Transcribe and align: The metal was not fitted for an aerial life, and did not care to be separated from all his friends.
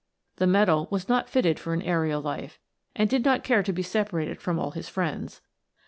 The 0.37 0.47
metal 0.47 0.87
was 0.89 1.07
not 1.07 1.29
fitted 1.29 1.59
for 1.59 1.75
an 1.75 1.83
aerial 1.83 2.21
life, 2.23 2.57
and 2.95 3.07
did 3.07 3.23
not 3.23 3.43
care 3.43 3.61
to 3.61 3.71
be 3.71 3.83
separated 3.83 4.41
from 4.41 4.57
all 4.57 4.71
his 4.71 4.89
friends. 4.89 5.41